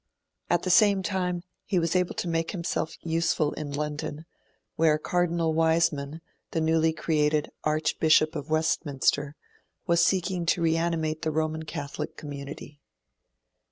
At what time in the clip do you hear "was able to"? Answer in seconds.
1.77-2.27